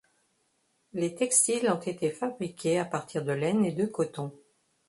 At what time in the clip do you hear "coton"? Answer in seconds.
3.85-4.31